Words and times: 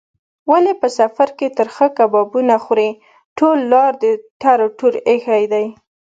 ولې 0.51 0.73
په 0.81 0.87
سفر 0.99 1.27
کې 1.37 1.47
ترخه 1.57 1.87
کبابونه 1.97 2.55
خورې؟ 2.63 2.89
ټوله 3.37 3.63
لار 3.71 3.93
دې 4.01 4.11
ټر 4.41 4.59
ټور 4.77 4.93
ایښی 5.09 5.43
دی. 5.53 5.65